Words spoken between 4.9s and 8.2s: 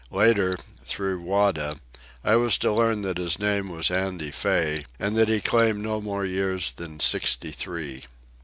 and that he claimed no more years than sixty three.